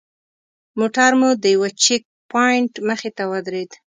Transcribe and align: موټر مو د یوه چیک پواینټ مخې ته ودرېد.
موټر 0.79 1.11
مو 1.19 1.29
د 1.43 1.45
یوه 1.55 1.69
چیک 1.83 2.03
پواینټ 2.31 2.71
مخې 2.87 3.09
ته 3.17 3.23
ودرېد. 3.31 3.71